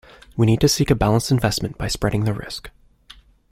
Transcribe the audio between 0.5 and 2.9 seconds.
to seek a balanced investment by spreading the risk.